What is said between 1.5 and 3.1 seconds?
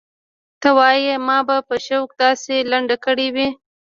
په شوق داسې لنډه